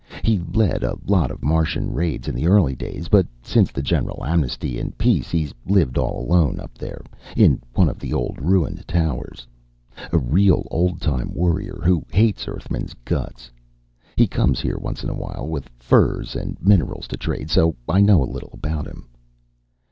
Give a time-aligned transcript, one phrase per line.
[0.23, 4.25] He led a lot of Martian raids in the early days, but since the general
[4.25, 7.03] amnesty and peace he's lived all alone up there,
[7.37, 9.45] in one of the old ruined towers.
[10.11, 13.51] A real old time warrior who hates Earthmen's guts.
[14.15, 18.01] He comes here once in a while with furs and minerals to trade, so I
[18.01, 19.07] know a little about him."